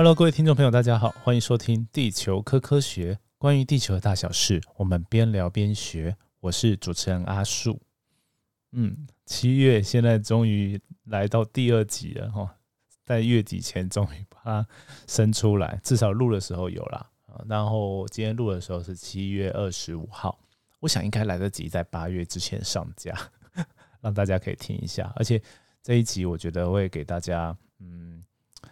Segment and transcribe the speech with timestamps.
[0.00, 6.16] Hello，各位听众朋友，大家好，欢迎收听《地球科科学》，关于地球的大小事，我们边聊边学。
[6.40, 7.78] 我是主持人阿树。
[8.72, 12.56] 嗯，七月现在终于来到第二集了哈，
[13.04, 14.66] 在月底前终于把它
[15.06, 17.06] 生出来，至少录的时候有啦。
[17.46, 20.40] 然后今天录的时候是七月二十五号，
[20.78, 23.14] 我想应该来得及在八月之前上架，
[24.00, 25.12] 让大家可以听一下。
[25.16, 25.42] 而且
[25.82, 28.24] 这一集我觉得会给大家，嗯，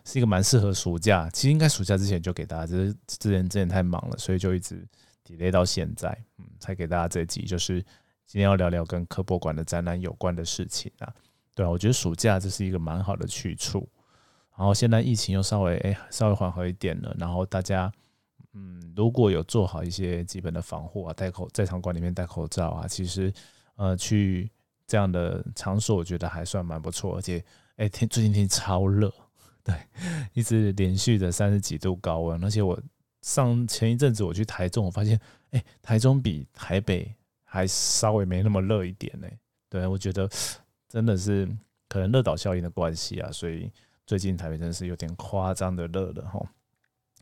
[0.04, 1.28] 是一个蛮适合暑假。
[1.30, 4.86] 其实应该暑假之前就给大家，只是之前之前太忙了，所以就一直
[5.24, 7.42] delay 到现在，嗯，才给大家这集。
[7.42, 7.80] 就是
[8.26, 11.14] 今天要聊聊跟科博馆的展览有关的事情啊。
[11.54, 13.88] 对啊，我觉得暑假这是一个蛮好的去处。
[14.56, 17.92] 然后现在疫情又稍微哎稍微缓和一点了，然后大家。
[18.54, 23.32] 嗯，如果有做好一些基本的防护啊，戴口在场馆里面戴口罩啊，其实
[23.76, 24.50] 呃去
[24.86, 27.14] 这样的场所，我觉得还算蛮不错。
[27.14, 27.44] 而且
[27.76, 29.12] 哎天最近天超热，
[29.68, 29.76] 对，
[30.32, 32.42] 一直连续的三十几度高温。
[32.42, 32.80] 而且我
[33.22, 39.28] 上前一阵子我去台中，我发现哎台中比台北还稍微没那么热一点呢。
[39.68, 40.28] 对我觉得
[40.88, 41.46] 真的是
[41.88, 43.70] 可能热岛效应的关系啊，所以
[44.06, 46.40] 最近台北真是有点夸张的热了哈。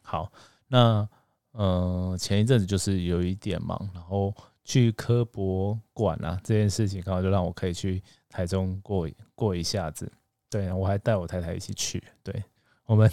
[0.03, 0.33] 好。
[0.69, 1.08] 那
[1.53, 10.10] 呃，前一阵子就是有一点忙，然后去科博馆啊，这件事情刚好就让我可以去台中过过一下子。
[10.57, 12.03] 对，我还带我太太一起去。
[12.23, 12.43] 对，
[12.87, 13.11] 我们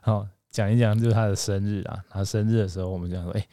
[0.00, 2.02] 好讲一讲，就是他的生日啊。
[2.08, 3.46] 他生日的时候，我们讲说，哎，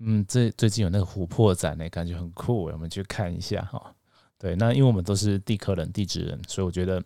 [0.00, 3.94] 嗯，这最近有那个琥珀展呢，感觉很酷，我们去看一下哈。
[4.36, 7.02] 对，那因为我们都是地科人、地质人，所以我觉得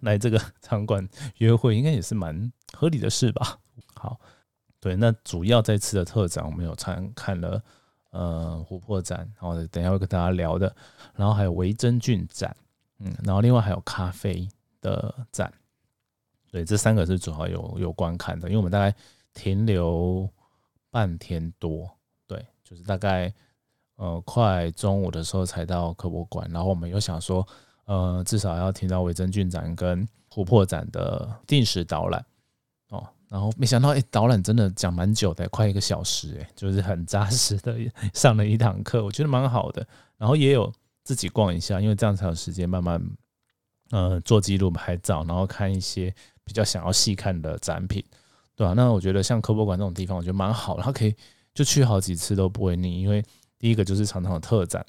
[0.00, 3.60] 来这个 场馆约会应该也是蛮合理的事吧。
[3.94, 4.18] 好，
[4.80, 7.62] 对，那主要这次的特展，我们有参看了，
[8.10, 10.74] 呃，琥珀展，然后等下会跟大家聊的，
[11.14, 12.56] 然后还有维珍菌展，
[12.98, 14.48] 嗯，然后另外还有咖啡
[14.80, 15.52] 的展，
[16.50, 18.94] 对，这三个是主要有有观看的，因为我们大概
[19.34, 20.28] 停留
[20.90, 21.88] 半天多，
[22.26, 23.32] 对，就是大概
[23.96, 27.46] 呃快中午的时候才到科博馆，然后我们又想说，
[27.84, 32.24] 呃，至少要听到维珍菌展跟琥珀展的定时导览
[32.88, 33.06] 哦。
[33.28, 37.76] 然后没想到，哎，导览真的讲蛮久的，快一个小时，哎，就是很扎实的
[38.14, 39.86] 上了一堂课，我觉得蛮好的。
[40.16, 40.72] 然后也有
[41.08, 43.02] 自己逛一下，因为这样才有时间慢慢，
[43.92, 46.14] 呃，做记录、拍照，然后看一些
[46.44, 48.04] 比较想要细看的展品，
[48.54, 48.74] 对吧？
[48.74, 51.16] 那我觉得像科博馆这种地方，我觉得蛮好，然后可以
[51.54, 53.24] 就去好几次都不会腻，因为
[53.58, 54.84] 第一个就是常常有特展，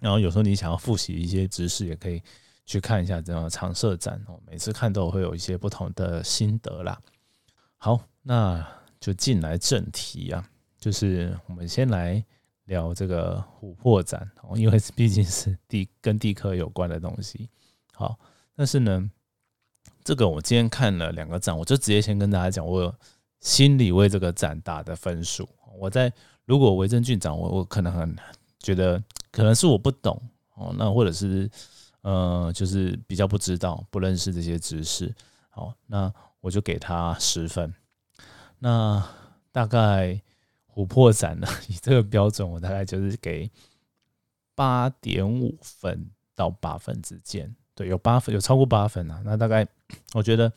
[0.00, 2.20] 然后有时候你想要复习一些知识，也可以
[2.66, 7.00] 去看一下这样的常设展哦，每次看都会有一些不同的心得啦。
[7.76, 8.66] 好，那
[8.98, 10.44] 就进来正题啊，
[10.80, 12.24] 就是我们先来
[12.64, 17.48] 聊这个琥珀展哦，因为毕竟是地跟地科有关的东西。
[17.92, 18.18] 好，
[18.54, 19.10] 但是呢，
[20.02, 22.94] 这个我今天看了两个展，我就直接先跟大家讲，我
[23.40, 25.48] 心里为这个展打的分数。
[25.78, 26.12] 我在
[26.44, 28.16] 如果维珍俊展，我我可能很
[28.58, 30.20] 觉得可能是我不懂
[30.54, 31.50] 哦，那或者是
[32.02, 35.14] 呃，就是比较不知道、不认识这些知识。
[35.50, 36.12] 好，那。
[36.44, 37.72] 我就给他十分，
[38.58, 39.02] 那
[39.50, 40.20] 大概
[40.74, 41.46] 琥珀展呢？
[41.68, 43.50] 以这个标准，我大概就是给
[44.54, 47.54] 八点五分到八分之间。
[47.74, 49.22] 对，有八分，有超过八分啊。
[49.24, 49.66] 那大概
[50.12, 50.52] 我觉得，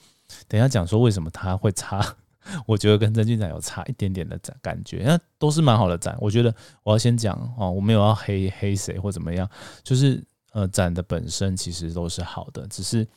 [0.47, 2.15] 等下讲说为什么他会差，
[2.65, 6.17] 我觉得跟真菌展有差一点点的展感觉，那都是蛮好的展。
[6.19, 6.53] 我觉得
[6.83, 9.49] 我要先讲哦，我没有要黑黑谁或怎么样，
[9.83, 13.07] 就是呃展的本身其实都是好的，只是。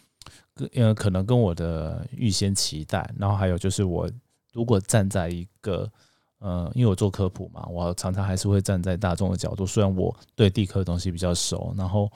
[0.74, 4.06] 呃，可能跟我的预先期待，然后还有就是我
[4.52, 5.90] 如果站在一个
[6.40, 12.10] 呃，因为我做科普嘛，我常常还是会站在大众的角度，虽然我对地科的东西比较熟，然后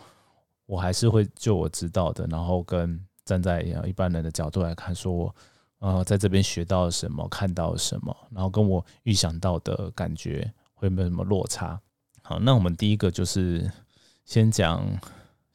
[0.66, 5.34] 我还是会就我知道的，然后跟站在一般人的角度来看，说我
[5.78, 11.80] 呃在这边学到了什么，看到了什么，然后跟我预想到的感觉会没有什么落差。
[12.22, 13.70] 好，那我们第一个就是
[14.24, 14.84] 先讲。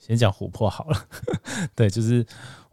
[0.01, 1.07] 先讲琥珀好了，
[1.75, 2.23] 对，就是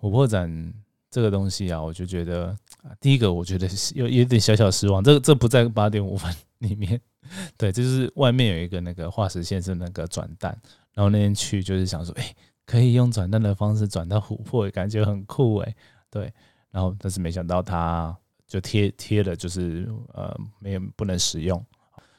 [0.00, 0.72] 琥珀展
[1.10, 2.56] 这个东西啊，我就觉得
[3.00, 7.00] 第一个我觉得有有点小小失望，这这不在八点五分 里面，
[7.56, 10.56] 对，就是外面有一个那个化石先生那个转蛋，
[10.92, 12.34] 然后那天去就是想说，哎，
[12.64, 15.74] 可以用转蛋的方式转到琥珀，感觉很酷哎，
[16.10, 16.32] 对，
[16.70, 18.16] 然后但是没想到他
[18.46, 21.64] 就贴贴了，就是呃没有不能使用。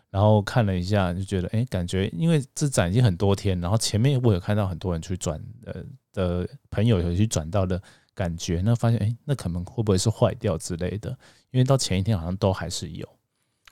[0.09, 7.79] 然后看了一下，就觉得哎，感觉因为这展已经很多天，然后前面我有看到很多人去转呃的朋友有去转到的
[8.17, 11.11] 感觉，那发现哎，那可能会不会是坏掉之类的？
[11.51, 13.07] 因为到前一天好像都还是有，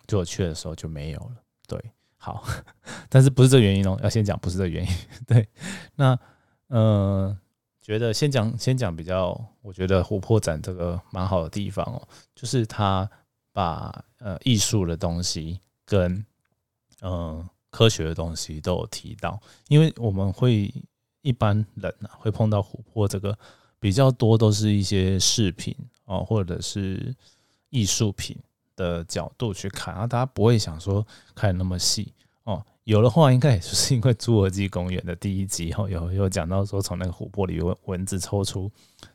[0.06, 1.32] 就我去的时候就没有了。
[1.68, 1.84] 对，
[2.16, 2.46] 好，
[3.10, 4.92] 但是不是这原因哦，要先讲不是这原因。
[5.26, 5.50] 对，
[5.96, 6.16] 那
[6.68, 7.36] 呃，
[7.82, 13.10] 觉得先讲先讲比较，我觉得琥珀展这个蛮好的地方哦，就是它
[13.52, 16.24] 把呃艺术的东西跟
[17.02, 20.72] 嗯科学的东西都有提到，因为我们会
[21.22, 23.36] 一般人啊会碰到琥珀这个
[23.86, 27.16] 比较多都是一些饰品哦，或者是
[27.70, 28.36] 艺术品
[28.76, 31.06] 的角度去看，然后大家不会想说
[31.36, 32.12] 看那么细
[32.46, 32.66] 哦。
[32.86, 38.72] 有的话，应该也就是因为《侏罗纪公园》的第一集后有有讲到说，从那个琥珀里蚊蚊子抽出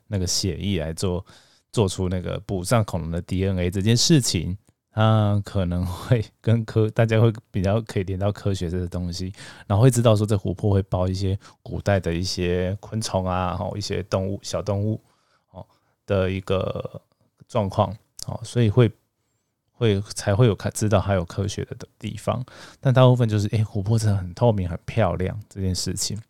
[0.07, 1.25] 那个血液来做
[1.73, 4.57] 做出那个补上恐龙的 DNA 这件事情，
[4.91, 9.33] 它可能会跟科大家会比较可以连到科学这个东西，
[9.67, 15.01] 然后会知道说这琥珀会包一些古代的一些昆虫啊，哦一些动物小动物
[15.51, 15.65] 哦
[16.05, 17.01] 的一个
[17.47, 17.95] 状况
[18.27, 18.91] 哦，所以会。
[19.73, 22.45] 会才会有看知道还有科学的地方，
[22.79, 26.21] 但大部分就是哎，琥珀真的很透明、很漂亮这件事情。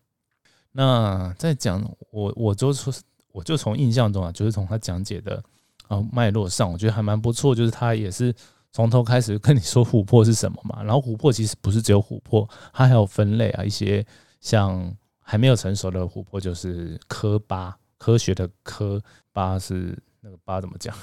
[0.71, 2.93] 那在讲我，我就说，
[3.33, 5.43] 我就从印象中啊，就是从他讲解的
[5.91, 7.53] 啊脉络上，我觉得还蛮不错。
[7.53, 8.33] 就是他也是
[8.71, 14.05] 从头开始跟你说琥珀是什么嘛，然后琥珀其实不是只有琥珀，它还有分类啊，一些
[14.39, 19.01] 像还没有成熟的琥珀就是科巴，科学的科
[19.33, 20.95] 巴是那个巴怎么讲？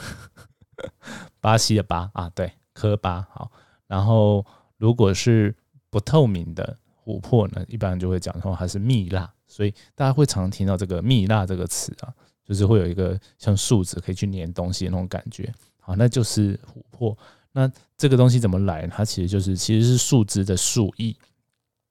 [1.40, 3.50] 巴西的巴啊，对，科巴好。
[3.86, 4.44] 然后
[4.76, 5.54] 如果是
[5.90, 12.14] 不透明的琥珀呢，一般就会讲说它是蜜蜡，所以大家会常听到这个蜜蜡这个词啊，
[12.48, 17.16] 就是会有一个像树脂可以去粘东西的那种感觉，好，那就是琥珀。
[17.52, 18.86] 那这个东西怎么来？
[18.86, 21.14] 它其实就是其实是树枝的树液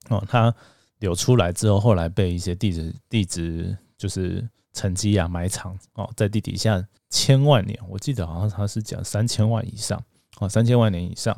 [0.09, 0.54] 哦，它
[1.00, 6.86] 流出来之后，后来被一些地质地质就是沉积啊埋藏哦，在地底下。
[7.10, 9.98] 千万年，我记得好像他是讲三千万以上
[10.39, 11.33] 哦，三千万年以上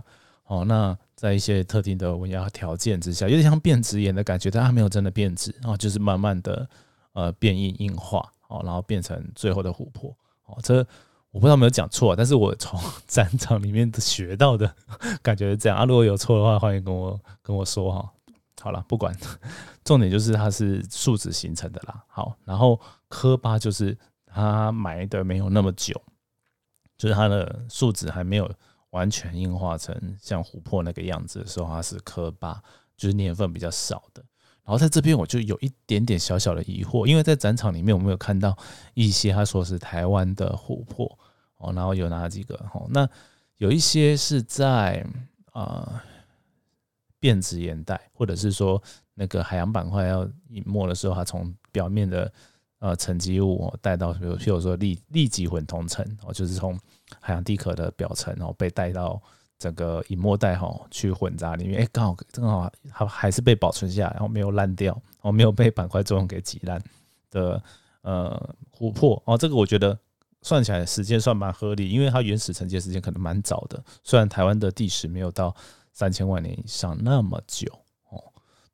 [0.46, 0.66] 哦。
[0.66, 6.68] 那在一些特定的温压条件之下，有点像变质岩的感觉，但它没有真的变质哦，就是慢慢的
[7.14, 10.14] 呃变硬硬化哦，然后变成最后的琥珀
[10.46, 10.58] 哦。
[10.62, 10.86] 这
[11.32, 14.76] 我不知道有没有讲错，但是我从 战场里面学到的
[15.24, 15.86] 感觉是这样啊。
[15.86, 18.12] 如果有错的话，欢迎跟我跟我说哈。
[18.62, 19.18] 好了，不管，
[19.86, 22.04] 重点就是它是树脂形成的啦。
[22.08, 23.98] 好，然后科巴就是。
[24.32, 26.00] 它埋的没有那么久，
[27.00, 28.48] 就是它的树脂还没有
[28.92, 32.62] 完全硬化成像琥珀那个样子的时候，它是科巴，
[32.96, 34.24] 就是年份比较少的。
[34.70, 38.56] 然后在这边我就有一点点小小的疑惑，因为在展场里面我没有看到
[38.94, 41.18] 一些他说是台湾的琥珀
[41.58, 42.86] 哦，然后有哪几个哦？
[42.92, 43.10] 那
[43.58, 45.04] 有一些是在
[45.54, 46.04] 啊
[47.20, 48.80] 变质岩带，或者是说
[49.16, 52.32] 那个海洋板块要隐没的时候，它从表面的。
[52.82, 56.80] 呃，沉积物带到，比如譬如说立立即混同层哦，就是从
[57.20, 59.22] 海洋地壳的表层哦被带到
[59.60, 66.82] 整个隐没带哈去混杂里面，哎，刚好正好还还是被保存下来，然后没有烂掉，哦，没有被板块作用给挤烂
[67.30, 67.62] 的
[68.02, 69.22] 呃琥珀。
[69.26, 70.00] 哦，这个我觉得
[70.42, 75.54] 算起来时间算蛮合理，因为它原始沉积时间可能蛮早的，虽然台湾的地势没有到
[75.92, 77.68] 三千万年以上那么久
[78.10, 78.24] 哦，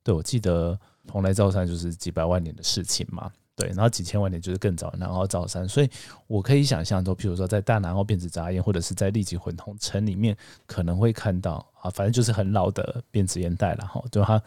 [0.04, 0.78] 对我记得
[1.08, 3.28] 蓬莱造山就是几百万年的事情嘛。
[3.56, 5.88] 对，然后几千万年就是更早，南澳造山，所以
[6.26, 10.36] 我可以想象，说譬如说在大南澳变质杂岩，或者是在立即混同层里面，
[10.66, 14.40] 可能会看到啊，反正就是很老的变质岩带了哈，就它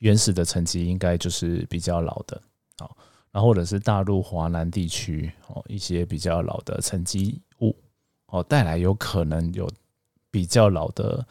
[0.00, 2.42] 原始的沉积应该就是比较老的，
[2.78, 2.96] 好，
[3.30, 7.72] 然后或者是大陆华南地区哦一些比较老的沉积物
[8.26, 9.70] 哦带来有可能有
[10.28, 11.24] 比较老的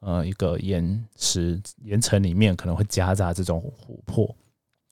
[0.00, 4.36] 呃一个岩石岩层里面可能会夹杂这种琥珀。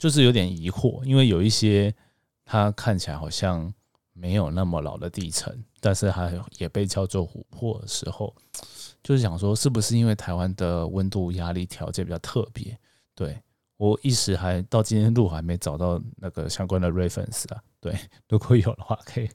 [0.01, 1.93] 就是有点疑惑，因为有一些
[2.43, 3.71] 它看起来好像
[4.13, 8.35] 没有那么老的地层，但是还也被叫做琥珀的时候，
[9.03, 12.75] 就是想说是不是因为台湾的温度压力条件比较特别？
[13.13, 13.39] 对
[13.77, 17.61] 我一时还到今天录还没找到那个相关的 reference 啊。
[17.81, 19.29] 对，如果有的话可以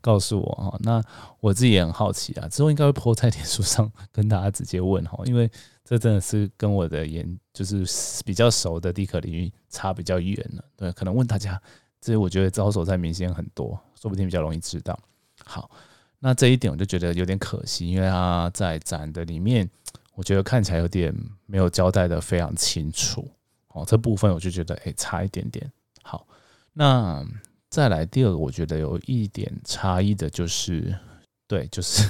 [0.00, 0.76] 告诉我哈。
[0.80, 1.00] 那
[1.38, 5.48] 我自己也很好奇啊，之后应该会 po 在脸书上跟大家直接问哈，因为。
[5.84, 7.84] 这真的是跟我的研就是
[8.24, 11.60] 比较熟的地壳领域差比较远了，对，可能问大家，
[12.00, 14.98] 这我觉得招手在明显很多，说不定比较容易知道。
[15.44, 15.68] 好，
[16.20, 19.68] 那这一点我就觉得有点可惜，因为他在展的里面，
[20.14, 21.12] 我觉得看起来有点
[21.46, 23.28] 没有交代的非常清楚。
[23.68, 25.70] 哦，这部分我就觉得哎差一点点。
[26.04, 26.24] 好，
[26.72, 27.26] 那
[27.72, 30.94] 再来第二个，我觉得有一点差异的就是，
[31.48, 32.06] 对，就是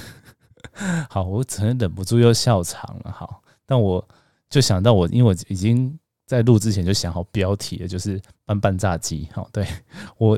[1.09, 3.11] 好，我可能忍不住又笑场了。
[3.13, 3.41] 好。
[3.65, 4.05] 但我
[4.49, 9.25] 就想到我，因为我已经在录之前就想好标题了，就是“拌拌炸鸡”。
[9.31, 9.65] 好，对
[10.19, 10.37] 我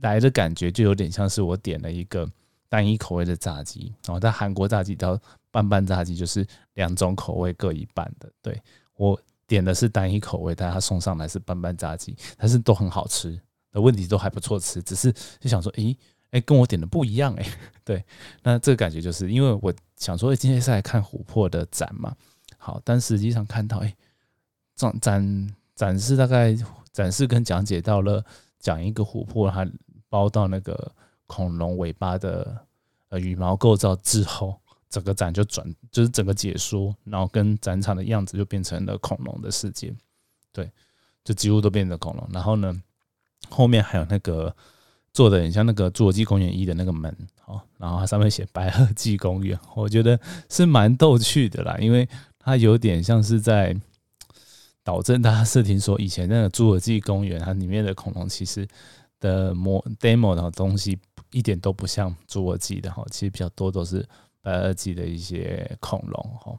[0.00, 2.28] 来的感觉就有点像是我点了一个
[2.68, 5.16] 单一口味的炸鸡，然后在韩国炸鸡到
[5.52, 6.44] 拌拌炸鸡就是
[6.74, 8.28] 两种口味各一半的。
[8.42, 8.60] 对
[8.96, 13.40] 我点的是单一口味，但他送上来是拌拌炸鸡，但是都很好吃。
[13.72, 15.96] 的问题都还不错吃，只是就想说，诶、
[16.30, 17.46] 诶、跟我点的不一样，诶，
[17.84, 18.04] 对，
[18.42, 22.14] 那这个感觉就是因为我想说，诶今天是来看琥珀的展嘛，
[22.58, 23.94] 好，但实际上看到，诶、
[24.76, 26.56] 展展展示大概
[26.92, 28.24] 展示跟讲解到了
[28.58, 29.66] 讲一个琥珀它
[30.08, 30.92] 包到那个
[31.26, 32.66] 恐龙尾巴的
[33.08, 34.58] 呃羽毛构造之后，
[34.90, 39.94] 整个展就转就是整个解说，然后跟展场的样子就变成了恐龙的世界，
[40.52, 40.70] 对，
[41.24, 42.28] 就几乎都变成恐龙。
[42.30, 42.78] 然后呢，
[43.48, 44.54] 后面还有那个
[45.12, 47.14] 做的很像那个侏罗纪公园一的那个门，
[47.46, 50.18] 哦，然后它上面写白垩纪公园，我觉得
[50.48, 52.08] 是蛮逗趣的啦，因为
[52.38, 53.76] 它有点像是在
[54.82, 58.66] 导正大家视听说，以前那个侏罗纪公园它里面的恐龙其实
[59.20, 60.98] 的模 demo 的东西
[61.30, 64.04] 一点都不像侏罗纪的哈，其实比较多都是
[64.40, 66.58] 白垩纪的一些恐龙哈，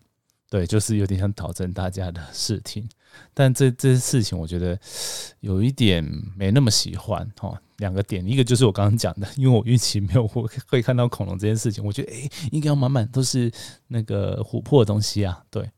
[0.49, 2.87] 对，就是有点像导正大家的视听，
[3.33, 4.79] 但这这些事情我觉得
[5.39, 6.03] 有一点
[6.35, 7.59] 没那么喜欢哈。
[7.77, 13.51] 两个点，一个就是我刚刚讲的，因为我预期没有会会看到恐龙这件事情，我觉得诶、应该要满满都是
[13.87, 15.69] 那个琥珀的东西啊，对。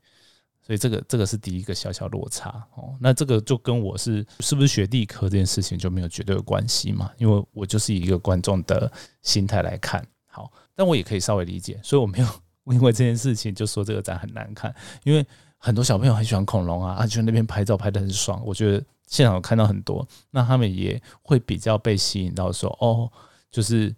[0.62, 8.90] 所以这个这个是第一个小小落差哦，那这个就跟我是是不是学地科这件事情就没有绝对的关系嘛，因为我就是以一个观众的
[9.22, 12.26] 心态来看，好，但我也可以稍微理解，所以我没有
[12.74, 14.74] 因为这件事情就说这个展很难看，
[15.04, 15.24] 因为
[15.66, 23.10] 很多小朋友很喜欢恐龙啊，啊，就那边拍照拍得很爽，我觉得现场看到很多，那他们也会比较被吸引到说，哦，
[23.50, 23.94] 就是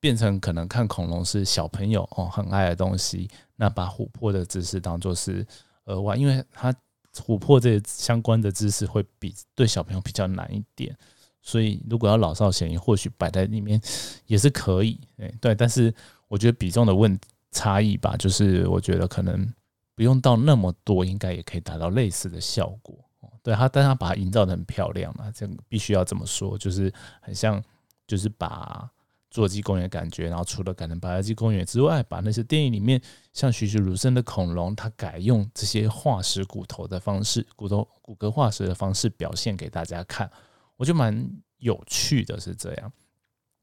[0.00, 5.46] 变成可能看恐龙是小朋友哦很爱的东西，那把琥珀的知识当做是。
[5.86, 6.72] 额外，因为它
[7.12, 10.96] 琥珀这相关的知识会比对小朋友比较难一点，
[11.42, 13.80] 所以如果要老少咸宜，或许摆在里面
[14.26, 15.52] 也是可以，哎，对。
[15.52, 15.92] 但是
[16.28, 17.18] 我觉得比重的问
[17.50, 19.52] 差异吧，就是我觉得可能
[20.00, 22.96] 不用到那么多，应该也可以达到类似的效果。
[23.42, 26.90] 对它，但它把它营造的很漂亮嘛，这必须要这么说，就是
[27.20, 27.62] 很像，
[28.06, 28.90] 就是把。
[29.30, 33.00] 侏罗纪公园感觉，然后除了改成白垩纪公园之外，把那些电影里面
[33.34, 40.28] 像栩栩如生的恐龙，它改用这些化石骨头的方式，骨头骨骼化石的方式表现给大家看，
[40.76, 42.90] 我觉得蛮有趣的，是这样。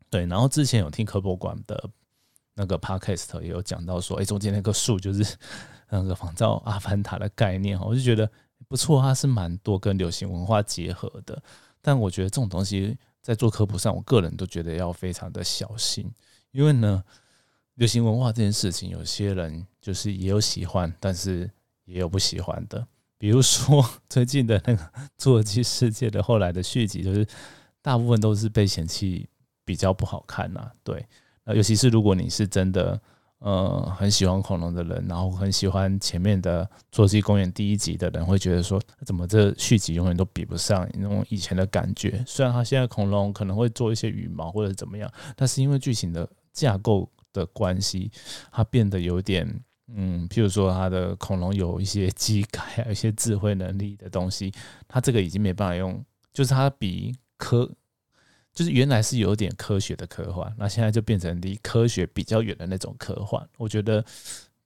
[0.10, 1.90] 对，然后之前有听科博馆的
[2.58, 5.38] 那个 podcast 也有讲到说，哎，中间那棵树就是
[5.90, 8.30] 那个仿照阿凡达的概念，我就觉得
[8.68, 11.42] 不错，它是蛮多跟流行文化结合的，
[11.82, 12.98] 但我觉得这种东西。
[13.20, 16.10] 在做科普上，我个人都觉得要非常的小心，
[16.52, 17.04] 因为呢，
[17.74, 21.52] 流行文化这件事情，有些人就是也有喜欢，但是
[21.84, 22.88] 也有不喜欢的。
[23.18, 24.82] 比如说 最近的那个
[25.18, 27.28] 《侏罗纪世界》的后来的续集，就是
[27.82, 29.28] 大部分都是被嫌弃
[29.66, 30.72] 比较不好看呐。
[30.82, 31.06] 对，
[31.54, 33.00] 尤其是如果你是真的。
[33.40, 42.24] 呃，很喜欢恐龙的人，然后很喜欢前面的《侏罗纪公园》第一集的人，会觉得说，怎么这续集永远都比不上那种以前的感觉？
[42.26, 48.12] 虽然它现在恐龙可能会做一些羽毛或者怎么样，但是因为剧情的架构的关系，
[48.52, 49.48] 它变得有点，
[49.94, 54.52] 嗯，譬如说它的恐龙有一些机改，有一些智慧能力的东西，
[54.88, 57.72] 它这个已经没办法用，就是它比科。
[58.58, 63.48] 就是原来是有点科学的科幻，那现在就变成离科学比较远的那种科幻。
[63.56, 64.02] 我觉得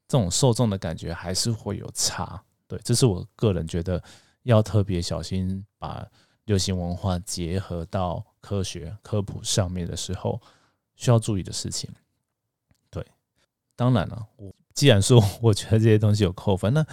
[0.07, 2.41] 这种受众的感觉还是会有差。
[2.69, 4.01] 对，这是我个人觉得
[4.43, 6.07] 要特别小心把
[6.45, 10.41] 流行文化结合到科学科普上面的时候
[10.95, 11.89] 需要注意的事情。
[12.89, 13.05] 对，
[13.75, 16.87] 当然了，我既然说我觉得这些东西有扣分，那。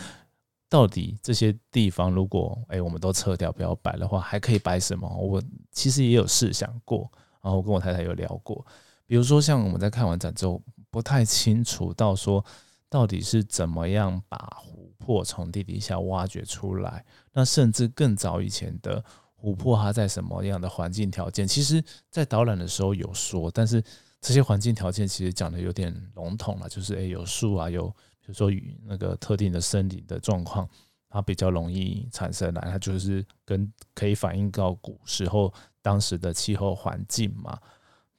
[0.70, 5.08] 到底这些地方如果哎我们都撤掉不要摆的话，还可以摆什么？
[5.16, 5.42] 我
[5.78, 7.08] 其实也有试想过，
[7.40, 8.66] 然后跟我太太有聊过，
[9.06, 12.44] 比如说像我们在看完展之后，不太清楚到说
[12.88, 19.02] 到底是怎么样把琥珀从地底下挖掘出来，那甚至更早以前的
[19.40, 23.80] 琥珀它在什么样的环境条件，其实在导览的时候有说，但是
[24.20, 27.94] 这些环境条件其实讲的有点笼统了，就是诶有树啊有。
[28.20, 30.68] 比如说与那个特定的生理的状况，
[31.08, 37.58] 它比较容易产生来，它就是跟可以反映到古时候当时的气候环境嘛。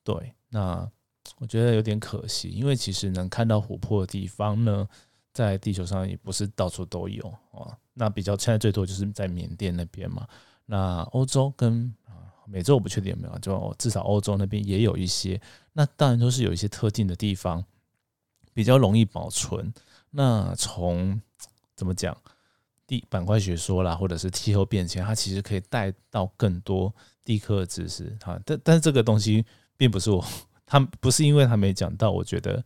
[0.04, 0.90] 对，那
[1.38, 4.88] 我觉得有点可惜，因为其实能看到琥珀的地方呢，
[5.32, 7.78] 在地球上也不是到处都有啊。
[7.94, 10.28] 那比较现在最多就是在缅甸那边嘛。
[10.66, 15.40] 那欧洲跟啊美洲我不确定有没有，就至少欧洲那边也有一些。
[15.74, 17.64] 那当然都是有一些特定的地方
[18.54, 19.72] 比较容易保存。
[20.10, 21.22] 那从
[21.76, 22.18] 怎么讲
[22.90, 26.92] 地板块学说啦，或者是气候变迁，它其实可以带到更多
[27.24, 28.42] 地科的知识哈。
[28.44, 29.46] 但但是这个东西
[29.78, 30.26] 并不是我，
[30.66, 32.66] 他不是因为他没讲到，我觉得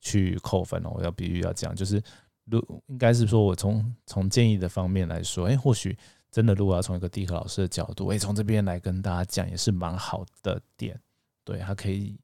[0.00, 0.92] 去扣分哦。
[0.94, 2.00] 我要必须要讲，就是
[2.44, 5.98] 如应该是说我从从建议的方面来说，哎，或许
[6.30, 10.96] 真的如果要从一个地科老师的角度，诶，从这边来跟大家讲，也是蛮好的点。
[11.42, 12.16] 对他可以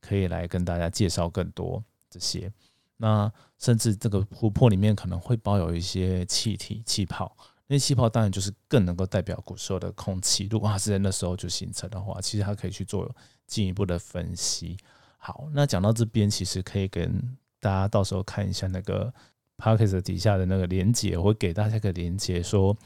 [0.00, 2.52] 可以来跟大家介绍更多这些。
[3.02, 7.34] 那甚至这个琥珀里面可能会包有一些气体气泡，
[7.66, 10.46] 那气泡当然就是更能够代表古时候的空气。
[10.50, 13.10] 如果它是在那时候就形成的话，其实它可以去做
[13.46, 14.76] 进一步的分析。
[15.16, 19.10] 好，那讲到这边，其实可以跟大家到时候看一下那个
[19.56, 22.76] p a r k e s 底下的那个连接，我会给大家一个连接，说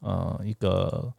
[0.00, 1.12] 呃一个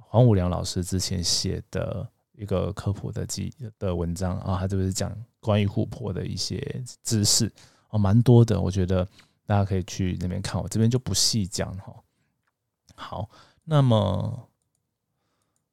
[0.00, 2.08] 黄武良老师之前写的。
[2.36, 7.50] 一个科普的记的文章啊，他就是讲关于琥珀的一些知识
[7.88, 9.08] 哦，蛮多的，我觉得
[9.46, 11.94] 大家可以去那边看，我这边就不细讲哈。
[12.94, 13.30] 好，
[13.64, 14.48] 那么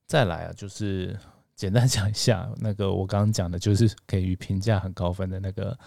[0.08, 1.20] 再来啊，就是
[1.54, 5.78] 简单讲一下那个我刚刚讲的，就是给予评价很高分的那个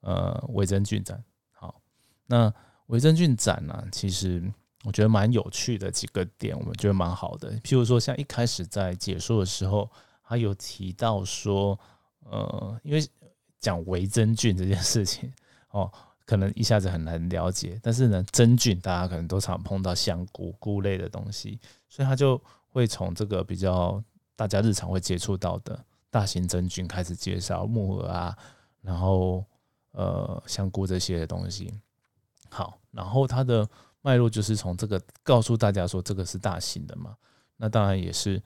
[0.00, 1.20] 呃维珍菌展。
[1.50, 1.82] 好，
[2.26, 2.52] 那
[2.86, 4.42] 维珍菌展呢，其实
[4.84, 9.90] 我觉得蛮有趣的几个点，我们觉得蛮好的，譬如说像一开始在解说的时候。
[10.30, 11.76] 他有提到说，
[12.20, 13.04] 呃，因为
[13.58, 15.28] 讲维真菌这件事情
[15.70, 15.92] 哦，
[16.24, 17.80] 可能一下子很难了解。
[17.82, 21.58] 但是呢，真菌大家可能都常碰到香菇菇类的东西，
[21.88, 24.00] 所以他就会从这个比较
[24.36, 28.38] 大家日常会接触到的大型真菌开始介绍木耳啊，
[28.82, 29.44] 然后
[29.90, 31.74] 呃香菇这些的东西。
[32.50, 33.68] 好，然后它的
[34.00, 37.16] 脉络就是从这个告诉大家说这个是大型的嘛，
[37.56, 38.40] 那当然也是。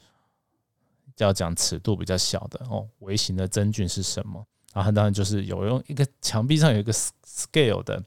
[1.17, 4.45] 就要讲尺度比较小的哦，微型的真菌是什么？
[4.73, 8.03] 然后当然就是有用一个墙壁上有一个 scale 的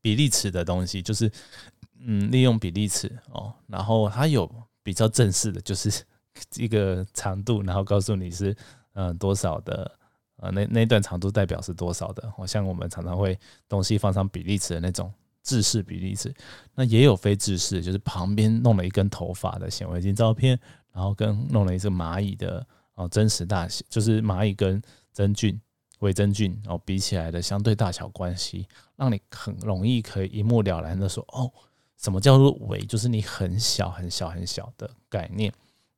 [0.00, 1.30] 比例尺的东西，就是
[1.98, 4.48] 嗯，利用比例尺哦，然后它有
[4.82, 5.90] 比较正式的，就是
[6.56, 8.56] 一个长度，然后告诉你是
[8.94, 9.90] 嗯多少的，
[10.36, 12.30] 呃，那那段长度代表是多少的。
[12.36, 13.36] 好像我们常常会
[13.68, 15.12] 东西放上比例尺的那种
[15.42, 16.32] 制式比例尺，
[16.76, 20.58] 那也有非制式，就是旁边弄了一根头发的显微镜照片。
[20.92, 24.80] 然后跟弄了一只蚂蚁的哦真实大小，就是蚂蚁跟
[25.12, 25.58] 真菌、
[26.00, 31.50] 伪真菌哦比起来的相对大小关系，让你很容易可以一目了然的说哦，
[31.96, 35.52] 什么叫做伪，就是你很小很小很小的概念。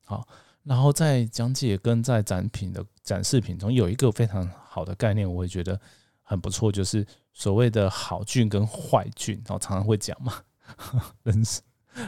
[0.04, 0.26] 好，
[0.62, 5.80] 然后在讲解跟在展品的展示品中有一个非常好的概念，我会觉得
[6.22, 10.34] 很不错，就是所谓的好菌跟坏菌，然后常常会讲嘛，
[11.24, 11.42] 人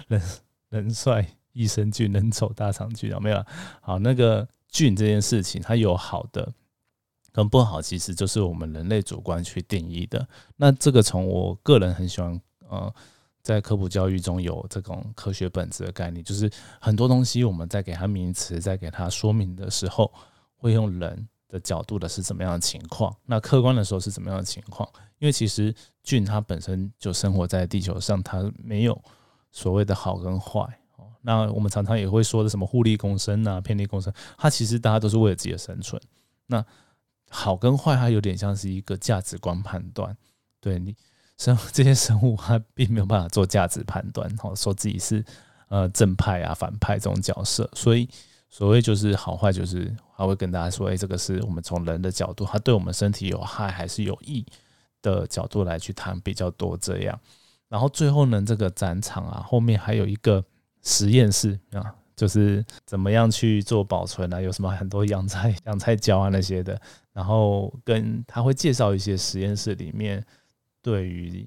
[0.08, 0.22] 人
[0.68, 1.26] 人帅。
[1.56, 3.42] 益生菌、人丑、大肠菌有没有？
[3.80, 6.52] 好，那个菌这件事情，它有好的
[7.32, 10.28] 跟不好，其实就是我们人类主观去定义的。
[10.56, 12.38] 那这个从我个人很喜欢，
[12.68, 12.94] 呃，
[13.42, 20.12] 在科普教育中有这种科学本质的概念，就是很多东西我们在给它名词、在给它说明的时候，
[20.56, 24.86] 会用人的角度的是怎么样的情况，那客观的时候是怎么样的情况？
[25.18, 29.00] 因为其实菌它本身就生活在地球上，它没有
[29.50, 30.66] 所谓的好跟坏。
[31.26, 36.00] 那我们常常也会说的什么互利共生啊，偏利共生，它其实大家都是为了自己的生存。
[36.46, 36.64] 那
[37.28, 40.16] 好跟坏，它有点像是一个价值观判断。
[40.60, 40.94] 对你
[41.36, 45.24] 生这些生物，它并没有办法做价值判断，好说自己是
[45.66, 47.68] 呃正派啊反派这种角色。
[47.74, 48.08] 所以
[48.48, 54.46] 所谓就是好坏，就是他会跟大家说，哎，这个是我们从人的角度，它对我们身体有害还是有益
[55.02, 57.18] 的角度来去谈比较多这样。
[57.68, 60.44] 然后最后呢，这个展场啊，后面还有一个。
[60.86, 64.40] 实验室啊，就是怎么样去做保存啊？
[64.40, 66.80] 有什么很多洋菜、 洋菜胶啊那些的，
[67.12, 70.24] 然后跟他会介绍一些实验室里面
[70.80, 71.44] 对于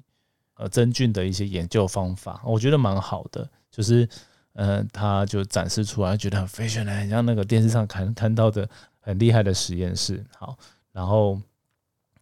[0.56, 3.48] 呃真菌的一些研究方法，我觉得蛮好的。
[3.70, 4.06] 就是
[4.52, 8.68] 嗯，他就展示出来，觉得很 fashion，很像那个电视上看看到的
[9.00, 10.22] 很厉害的实验室。
[10.36, 10.58] 好，
[10.92, 11.40] 然后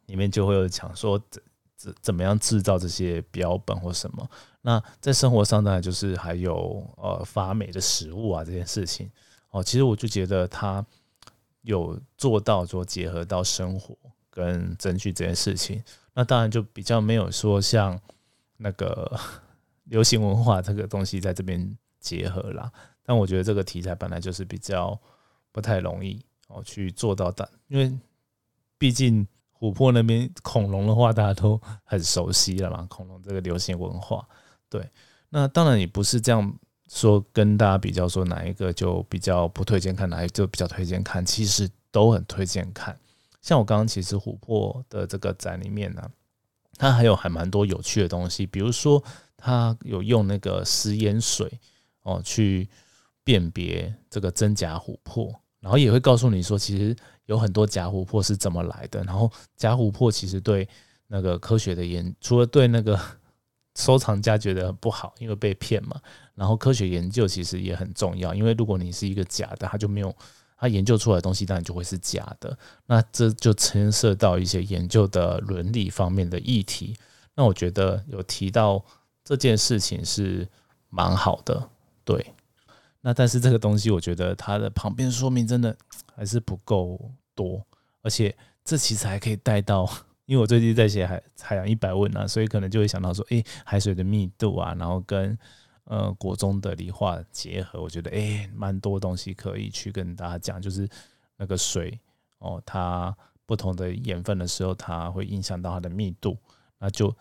[0.07, 1.43] 里面就会有讲说怎
[1.75, 4.31] 怎怎么样制造这些标本或什么。
[4.61, 9.11] 那在生活上呢，就是还有呃发霉的食物啊这件事情
[9.51, 10.85] 哦，其实我就觉得他
[11.63, 13.97] 有做到说结合到生活
[14.31, 17.99] 跟证据这件事情，那当然就比较没有说像
[18.57, 19.19] 那个
[19.85, 22.71] 流行文化这个东西在这边结合啦。
[23.05, 24.99] 但我觉得这个题材本来就是比较
[25.51, 27.97] 不太容易哦去做到的，因为
[28.77, 29.27] 毕竟
[29.59, 34.29] 琥珀那边恐龙的话大家都很熟悉了嘛，恐龙这个流行文化。
[34.71, 34.89] 对，
[35.31, 42.99] 那当然也不是这样说，跟大家比较说哪一个就比较不推荐看，哪一个就比较推荐看，其实都很推荐看。
[43.41, 46.11] 像我刚刚其实琥珀的这个展里面呢，
[46.77, 49.03] 它还有还蛮多有趣的东西，比如说
[49.37, 51.51] 它有用那个食盐水
[52.03, 52.69] 哦去
[53.25, 56.95] 辨别这个真假琥珀，然后也会告诉你说，其实
[57.27, 60.69] 有很多假琥珀是怎么来的，然后假琥珀其实对
[61.07, 62.99] 那个科学的研，除了对那个
[63.79, 65.99] 收藏家觉得很不好，因为被骗嘛。
[66.35, 70.15] 然后科学研究其实也很重要，因为如果你是一个假的，他就没有
[70.57, 72.59] 他研究出来的东西，当然就会是假的。
[72.87, 76.97] 那这就牵涉到一些研究的伦理方面的议题。
[77.35, 78.85] 那我觉得有提到
[79.25, 80.47] 这件事情是
[80.91, 81.71] 蛮好的，
[82.05, 82.35] 对。
[83.01, 85.77] 那但是这个东西，我觉得它的旁边说明真的
[86.17, 87.01] 还是不够
[87.33, 87.65] 多，
[88.03, 89.89] 而且这其实还可以带到，
[90.29, 95.37] 因为我最近在写海海洋一百问啊，所以可能就会想到说，诶，海水的密度啊，然后跟
[95.85, 100.87] 呃，国中的理化结合，我觉得诶，蛮多东西可以去跟大家讲，就是
[101.39, 101.99] 那个水
[102.41, 106.37] 哦，它不同的盐分的时候，它会影响到它的密度，
[106.79, 107.17] 那就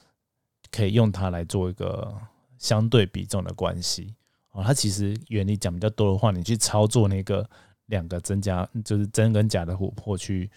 [0.70, 2.14] 可以用它来做一个
[2.58, 4.14] 相对比重的关系
[4.52, 4.62] 哦。
[4.62, 7.50] 它其实原理讲比较多的话，你去操作那个
[7.86, 10.52] 两个增加，就是真跟假的琥珀去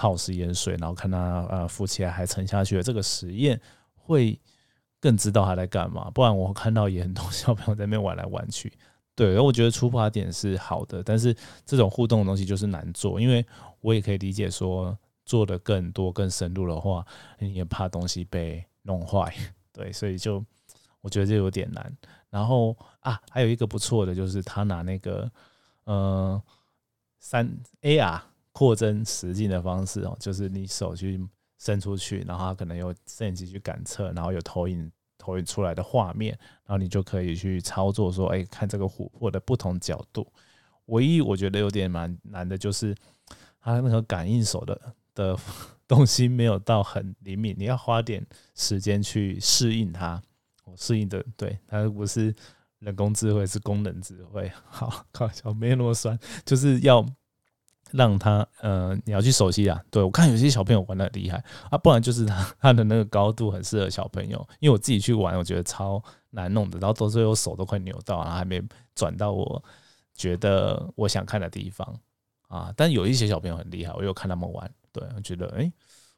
[0.00, 3.60] 泡食盐水，然后看它呃浮起来还沉下去的这个实验
[3.94, 4.40] 会。
[5.02, 8.70] 更知道他在干嘛，不然我看到也很多小朋友在那边玩来玩去。
[9.16, 11.34] 对，我觉得出发点是好的，但是
[11.64, 13.42] 这种互动的东西就是难做，因为
[13.80, 17.02] 我也可以理解说做的更多、更深入的话，
[17.38, 19.34] 你也怕东西被弄坏。
[19.72, 20.44] 对，所以就
[21.00, 21.90] 我觉得这有点难。
[22.28, 25.32] 然后啊，还有一个不错的就是他拿那个
[25.84, 26.42] 呃
[27.18, 28.20] 三 AR
[28.52, 31.20] 扩增实境的方式哦，就是你手去。
[31.62, 36.30] 伸出去，然后它可能有摄影机去感测，然后有投影投影出来的画面，
[36.64, 40.26] 然后你就可以去操作，说，哎，看这个琥珀的不同角度。
[40.86, 42.96] 唯一我觉得有点蛮难的，就是
[43.60, 45.38] 它那个感应手的的
[45.86, 50.22] 东西没有到很灵敏，你要花点时间去适应它。
[50.64, 52.34] 我适应的，对，它不是
[52.80, 54.50] 人工智慧，是功能智慧。
[54.64, 57.04] 好，搞笑，没那么酸，就是要。
[57.92, 59.82] 让他呃，你要去熟悉啊。
[59.90, 64.46] 对我看有些小朋友玩的厉害啊，不然就是他 他的那个高度很适合小朋友。
[64.60, 68.62] 因为我自己去玩，我觉得超难弄的，然后到最后手都快扭到，然后还没
[68.94, 69.62] 转到我
[70.14, 71.98] 觉得我想看的地方
[72.48, 72.72] 啊。
[72.76, 75.72] 但有一些小朋友很厉害，我有看他们玩，对我觉得哎，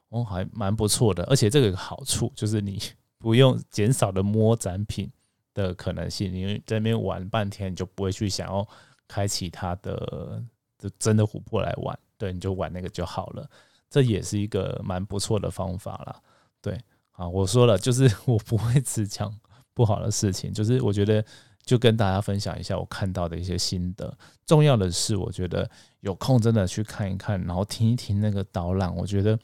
[0.09, 1.23] 哦还蛮不错的。
[1.25, 2.79] 而且这个好处就是你
[3.17, 5.11] 不用减少的摸展品
[5.53, 8.67] 的可能性，因为在那边玩半天，你就不会去想要
[9.07, 10.43] 开启它的。
[10.83, 13.49] 就真的琥珀来玩，对，你就玩那个就好了。
[13.89, 16.21] 这也是一个蛮不错的方法啦。
[16.61, 16.77] 对，
[17.13, 19.33] 啊，我说了，就是 我不会只讲
[19.73, 21.23] 不好的事情，就是我觉得
[21.63, 24.13] 就跟大家分享一下我看到的一些心得。
[24.45, 25.69] 重要的是，我觉得
[26.01, 29.39] 有空真的去看一看，然后听一听那个导览，我觉得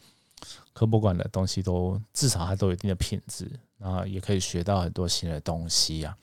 [0.73, 6.09] 科博馆的东西都至少它都有一定的品质，然后也可以学到很多新的东西呀。
[6.09, 6.17] 啊，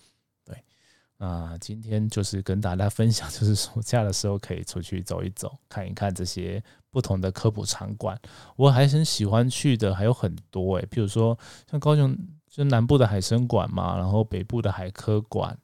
[1.18, 8.20] 啊今天就是跟大家分享，就是 暑假的时候可以出去走一走，看一看这些不同的科普场馆。
[8.54, 11.38] 我还很喜欢去的，还有很多诶，比如说
[11.70, 12.14] 像高雄
[12.50, 15.56] 就南部的海生馆嘛，然后北部的海科馆，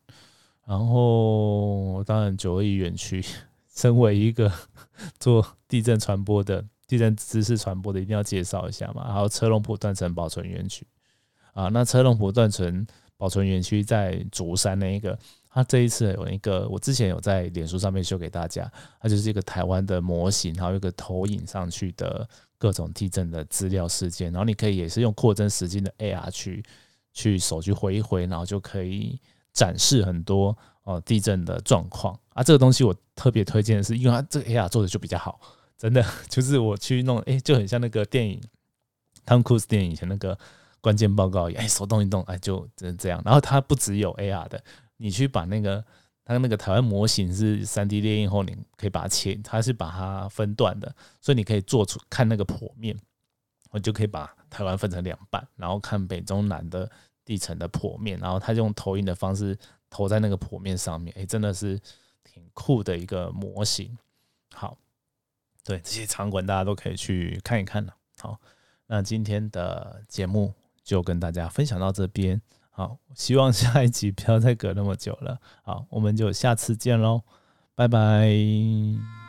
[0.65, 3.23] 然后当然九二一园区，
[3.75, 4.51] 身为一个
[5.21, 9.13] 做地震传播的地震知识传播的，一定要介绍一下嘛。
[9.13, 10.87] 还有车龙埔断层保存园区
[11.53, 12.87] 啊，那车龙埔断层
[13.19, 15.19] 保存园区在竹山那一个。
[15.55, 26.65] 它这一次有一个，我之前有在脸书上面秀给大家，它就是一个台湾的模型，然后一个投影上去的各种地震的资料事件，然后你可以也是用扩增实境的 AR 去
[27.13, 29.21] 去手去挥一挥，然后就可以
[29.53, 32.43] 展示很多哦地震的状况啊。
[32.43, 35.39] 这个东西我特别推荐的是，因为它这个 AR 做的就比较好，
[35.77, 38.41] 真的 就是我去弄，哎，就很像那个电影
[39.27, 40.39] 汤库斯电影以前那个
[40.81, 43.21] 关键报告，哎，手动一动，哎，就真这样。
[43.23, 44.65] 然后它不只有 AR 的。
[44.97, 45.85] 你去把那个
[46.25, 52.97] 它那个台湾模型是三 D 列印后，你可以把它切，它是把它分段的，所以你可以做出看那个剖面，
[53.71, 56.89] 我就可以把台湾分成两半，然后看北中南的
[57.25, 59.59] 地层的剖面，然后它用投影的方式
[59.91, 61.81] 投在那个剖面上面，哎，真的是
[62.23, 63.99] 挺酷的一个模型。
[64.55, 64.79] 好，
[65.65, 67.95] 对这些场馆大家都可以去看一看了。
[68.19, 68.39] 好，
[68.87, 72.41] 那今天的节目就跟大家分享到这边。
[72.75, 75.39] 好，希望下一集不要再隔那么久了。
[75.63, 77.23] 好，我们就下次见喽，
[77.75, 79.22] 拜拜。